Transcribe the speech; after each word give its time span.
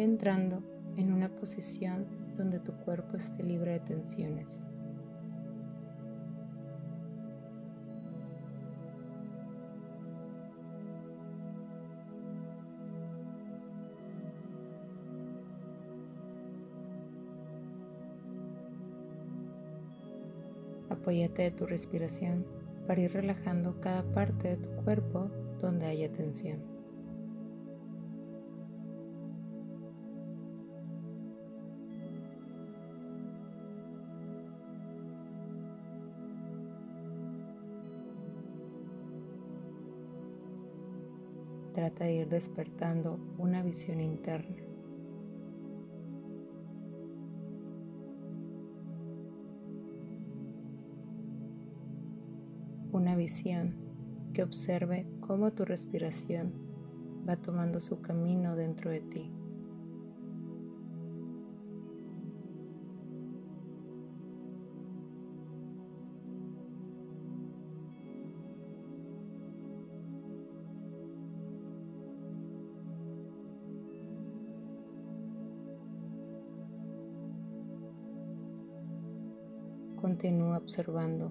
Entrando 0.00 0.62
en 0.96 1.12
una 1.12 1.28
posición 1.28 2.06
donde 2.34 2.58
tu 2.58 2.72
cuerpo 2.72 3.18
esté 3.18 3.42
libre 3.42 3.72
de 3.72 3.80
tensiones. 3.80 4.64
Apóyate 20.88 21.42
de 21.42 21.50
tu 21.50 21.66
respiración 21.66 22.46
para 22.86 23.02
ir 23.02 23.12
relajando 23.12 23.78
cada 23.82 24.02
parte 24.14 24.56
de 24.56 24.56
tu 24.56 24.70
cuerpo 24.82 25.30
donde 25.60 25.84
haya 25.84 26.10
tensión. 26.10 26.69
Trata 41.72 42.04
de 42.04 42.14
ir 42.14 42.28
despertando 42.28 43.18
una 43.38 43.62
visión 43.62 44.00
interna 44.00 44.70
una 52.92 53.14
visión 53.14 53.74
que 54.34 54.42
observe 54.42 55.06
cómo 55.20 55.52
tu 55.52 55.64
respiración 55.64 56.52
va 57.28 57.36
tomando 57.36 57.80
su 57.80 58.00
camino 58.00 58.56
dentro 58.56 58.90
de 58.90 59.00
ti. 59.00 59.39
Continúa 80.00 80.56
observando 80.56 81.30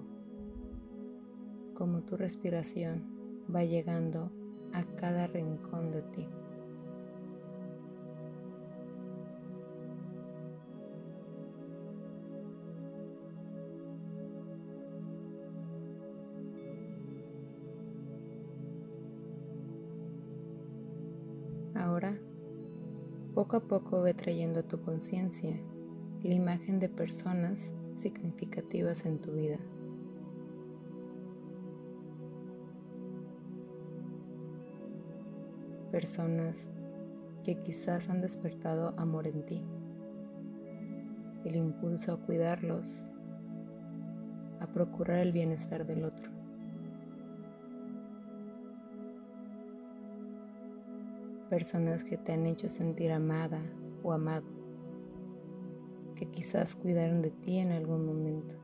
como 1.74 2.02
tu 2.02 2.16
respiración 2.16 3.04
va 3.52 3.64
llegando 3.64 4.30
a 4.72 4.84
cada 4.84 5.26
rincón 5.26 5.90
de 5.90 6.02
ti. 6.02 6.28
Ahora, 21.74 22.16
poco 23.34 23.56
a 23.56 23.60
poco 23.66 24.02
ve 24.02 24.14
trayendo 24.14 24.60
a 24.60 24.62
tu 24.62 24.80
conciencia 24.80 25.60
la 26.22 26.34
imagen 26.34 26.78
de 26.78 26.88
personas 26.88 27.72
significativas 27.94 29.04
en 29.06 29.18
tu 29.18 29.32
vida. 29.32 29.58
personas 35.90 36.68
que 37.44 37.56
quizás 37.62 38.08
han 38.08 38.20
despertado 38.20 38.94
amor 38.96 39.26
en 39.26 39.44
ti, 39.44 39.62
el 41.44 41.56
impulso 41.56 42.12
a 42.12 42.20
cuidarlos, 42.20 43.06
a 44.60 44.66
procurar 44.66 45.18
el 45.18 45.32
bienestar 45.32 45.86
del 45.86 46.04
otro. 46.04 46.30
Personas 51.48 52.04
que 52.04 52.16
te 52.16 52.32
han 52.32 52.46
hecho 52.46 52.68
sentir 52.68 53.10
amada 53.10 53.60
o 54.02 54.12
amado, 54.12 54.59
que 56.20 56.26
quizás 56.26 56.76
cuidaron 56.76 57.22
de 57.22 57.30
ti 57.30 57.56
en 57.56 57.72
algún 57.72 58.04
momento. 58.04 58.54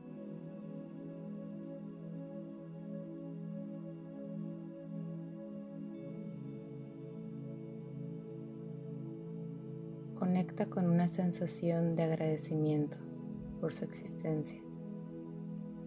Conecta 10.19 10.67
con 10.67 10.87
una 10.87 11.07
sensación 11.07 11.95
de 11.95 12.03
agradecimiento 12.03 12.97
por 13.59 13.73
su 13.73 13.85
existencia, 13.85 14.61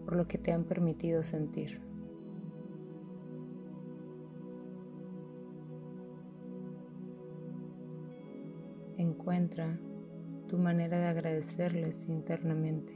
por 0.04 0.16
lo 0.16 0.26
que 0.26 0.38
te 0.38 0.50
han 0.50 0.64
permitido 0.64 1.22
sentir. 1.22 1.81
Encuentra 8.97 9.78
tu 10.50 10.59
manera 10.59 10.99
de 10.99 11.06
agradecerles 11.06 12.09
internamente. 12.09 12.93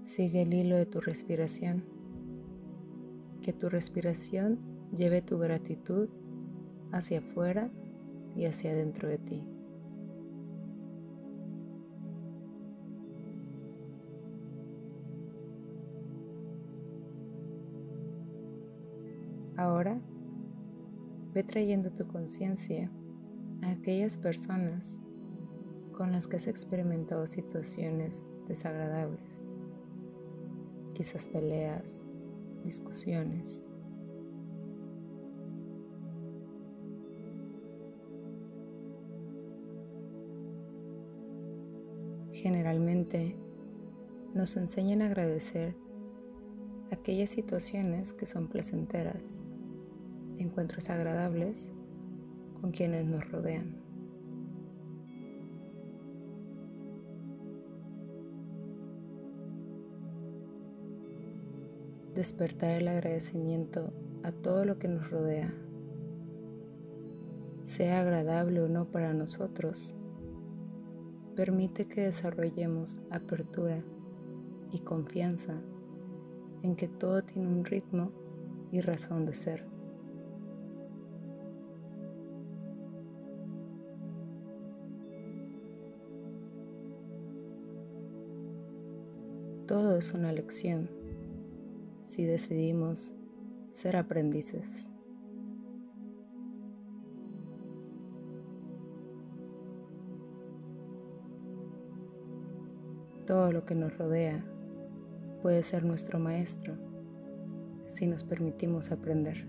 Sigue 0.00 0.42
el 0.42 0.52
hilo 0.52 0.74
de 0.74 0.86
tu 0.86 1.00
respiración. 1.00 1.84
Que 3.40 3.52
tu 3.52 3.68
respiración 3.68 4.58
lleve 4.96 5.22
tu 5.22 5.38
gratitud 5.38 6.08
hacia 6.90 7.20
afuera 7.20 7.70
y 8.34 8.46
hacia 8.46 8.72
adentro 8.72 9.08
de 9.08 9.18
ti. 9.18 9.55
Ahora 19.56 20.00
ve 21.32 21.42
trayendo 21.42 21.90
tu 21.90 22.06
conciencia 22.06 22.90
a 23.62 23.70
aquellas 23.70 24.16
personas 24.18 24.98
con 25.92 26.12
las 26.12 26.26
que 26.26 26.36
has 26.36 26.46
experimentado 26.46 27.26
situaciones 27.26 28.26
desagradables 28.48 29.42
quizás 30.96 31.28
peleas, 31.28 32.06
discusiones. 32.64 33.68
Generalmente 42.32 43.36
nos 44.32 44.56
enseñan 44.56 45.02
a 45.02 45.06
agradecer 45.06 45.76
aquellas 46.90 47.30
situaciones 47.30 48.12
que 48.12 48.26
son 48.26 48.48
placenteras, 48.48 49.38
encuentros 50.38 50.90
agradables 50.90 51.70
con 52.60 52.72
quienes 52.72 53.06
nos 53.06 53.30
rodean. 53.30 53.86
despertar 62.16 62.80
el 62.80 62.88
agradecimiento 62.88 63.92
a 64.22 64.32
todo 64.32 64.64
lo 64.64 64.78
que 64.78 64.88
nos 64.88 65.10
rodea, 65.10 65.52
sea 67.62 68.00
agradable 68.00 68.62
o 68.62 68.68
no 68.68 68.86
para 68.86 69.12
nosotros, 69.12 69.94
permite 71.36 71.86
que 71.86 72.00
desarrollemos 72.00 72.96
apertura 73.10 73.84
y 74.72 74.78
confianza 74.78 75.60
en 76.66 76.74
que 76.74 76.88
todo 76.88 77.22
tiene 77.22 77.48
un 77.48 77.64
ritmo 77.64 78.10
y 78.72 78.80
razón 78.80 79.24
de 79.24 79.32
ser. 79.32 79.64
Todo 89.68 89.96
es 89.96 90.12
una 90.12 90.32
lección 90.32 90.90
si 92.02 92.24
decidimos 92.24 93.12
ser 93.70 93.96
aprendices. 93.96 94.90
Todo 103.26 103.50
lo 103.52 103.64
que 103.64 103.74
nos 103.74 103.96
rodea 103.98 104.44
puede 105.46 105.62
ser 105.62 105.84
nuestro 105.84 106.18
maestro 106.18 106.74
si 107.84 108.08
nos 108.08 108.24
permitimos 108.24 108.90
aprender. 108.90 109.46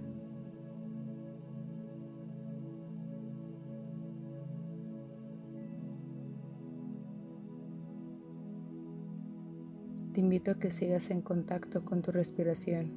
te 10.13 10.21
invito 10.21 10.51
a 10.51 10.59
que 10.59 10.69
sigas 10.69 11.09
en 11.09 11.23
contacto 11.23 11.83
con 11.83 12.03
tu 12.03 12.11
respiración 12.11 12.91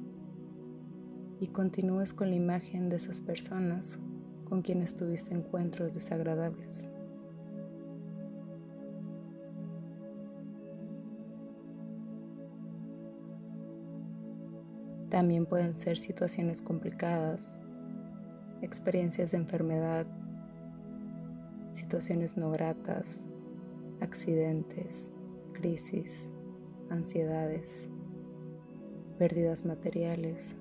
y 1.39 1.47
continúes 1.47 2.13
con 2.13 2.29
la 2.29 2.35
imagen 2.35 2.89
de 2.89 2.97
esas 2.97 3.23
personas 3.23 3.97
con 4.43 4.61
quienes 4.61 4.95
tuviste 4.95 5.33
encuentros 5.33 5.95
desagradables. 5.95 6.90
También 15.11 15.45
pueden 15.45 15.73
ser 15.73 15.97
situaciones 15.97 16.61
complicadas, 16.61 17.57
experiencias 18.61 19.31
de 19.31 19.37
enfermedad, 19.39 20.07
situaciones 21.71 22.37
no 22.37 22.49
gratas, 22.49 23.19
accidentes, 23.99 25.11
crisis, 25.51 26.29
ansiedades, 26.89 27.89
pérdidas 29.19 29.65
materiales 29.65 30.55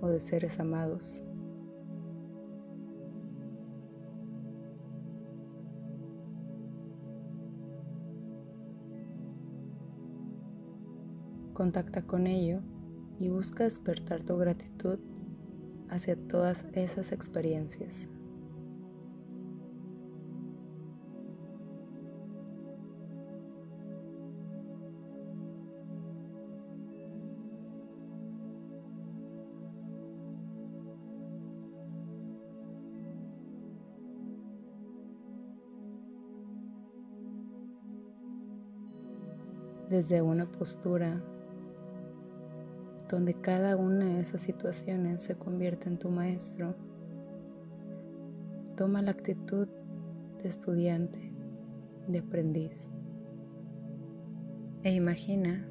o 0.00 0.08
de 0.08 0.20
seres 0.20 0.58
amados. 0.58 1.22
Contacta 11.52 12.00
con 12.06 12.26
ello 12.26 12.62
y 13.18 13.28
busca 13.28 13.64
despertar 13.64 14.22
tu 14.22 14.36
gratitud 14.36 14.98
hacia 15.88 16.16
todas 16.16 16.66
esas 16.72 17.12
experiencias. 17.12 18.08
desde 39.94 40.22
una 40.22 40.50
postura 40.50 41.22
donde 43.08 43.34
cada 43.34 43.76
una 43.76 44.06
de 44.06 44.20
esas 44.20 44.42
situaciones 44.42 45.22
se 45.22 45.36
convierte 45.36 45.88
en 45.88 45.98
tu 45.98 46.10
maestro. 46.10 46.74
Toma 48.76 49.02
la 49.02 49.12
actitud 49.12 49.68
de 50.42 50.48
estudiante, 50.48 51.32
de 52.08 52.18
aprendiz. 52.18 52.90
E 54.82 54.92
imagina 54.92 55.66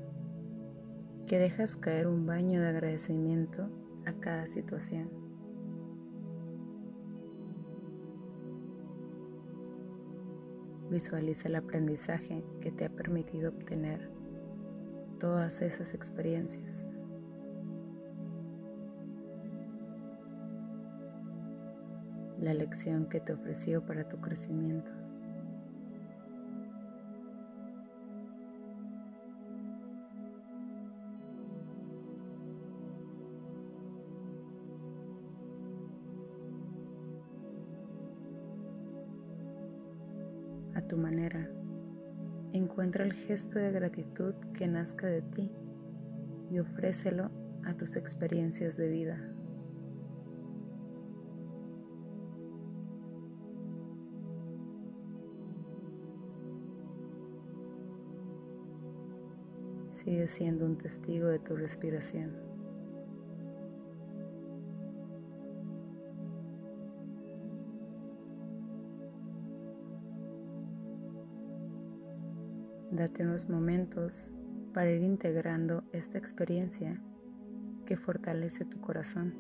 que 1.27 1.38
dejas 1.38 1.75
caer 1.75 2.07
un 2.07 2.25
baño 2.25 2.62
de 2.62 2.68
agradecimiento 2.68 3.69
a 4.06 4.13
cada 4.13 4.45
situación. 4.45 5.09
Visualiza 10.89 11.47
el 11.47 11.56
aprendizaje 11.56 12.44
que 12.62 12.71
te 12.71 12.86
ha 12.86 12.89
permitido 12.89 13.50
obtener 13.50 14.12
todas 15.19 15.62
esas 15.62 15.94
experiencias. 15.94 16.86
La 22.44 22.54
lección 22.54 23.06
que 23.07 23.22
te 23.22 23.31
ofreció 23.31 23.86
para 23.86 24.06
tu 24.10 24.19
crecimiento. 24.19 24.92
A 40.75 40.81
tu 40.81 40.98
manera 40.98 41.50
Encuentra 42.51 43.06
el 43.06 43.13
gesto 43.13 43.57
de 43.57 43.72
gratitud 43.72 44.36
que 44.54 44.68
nazca 44.68 45.07
de 45.07 45.22
ti 45.22 45.50
y 46.51 46.60
ofrécelo 46.60 47.31
a 47.63 47.74
tus 47.74 47.96
experiencias 47.96 48.75
de 48.75 48.89
vida. 48.89 49.32
Sigue 60.03 60.27
siendo 60.27 60.65
un 60.65 60.77
testigo 60.77 61.27
de 61.27 61.39
tu 61.39 61.55
respiración. 61.55 62.33
Date 72.91 73.23
unos 73.23 73.47
momentos 73.47 74.33
para 74.73 74.91
ir 74.91 75.01
integrando 75.03 75.85
esta 75.94 76.17
experiencia 76.17 77.01
que 77.85 77.95
fortalece 77.95 78.65
tu 78.65 78.81
corazón. 78.81 79.33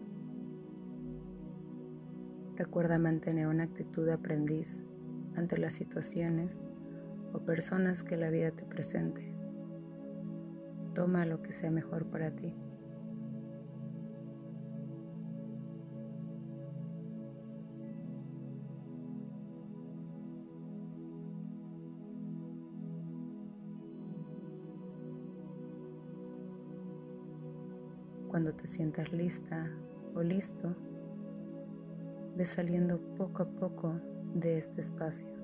Recuerda 2.55 2.97
mantener 2.97 3.47
una 3.47 3.63
actitud 3.63 4.05
de 4.05 4.13
aprendiz 4.13 4.79
ante 5.35 5.57
las 5.57 5.73
situaciones 5.73 6.61
o 7.33 7.39
personas 7.39 8.03
que 8.03 8.15
la 8.15 8.29
vida 8.29 8.51
te 8.51 8.63
presente. 8.63 9.32
Toma 10.93 11.25
lo 11.25 11.41
que 11.41 11.51
sea 11.51 11.71
mejor 11.71 12.05
para 12.05 12.29
ti. 12.31 12.53
Cuando 28.27 28.53
te 28.53 28.67
sientas 28.67 29.11
lista 29.11 29.69
o 30.15 30.21
listo, 30.21 30.75
ve 32.35 32.45
saliendo 32.45 32.99
poco 33.15 33.43
a 33.43 33.45
poco 33.45 33.93
de 34.33 34.57
este 34.57 34.81
espacio. 34.81 35.42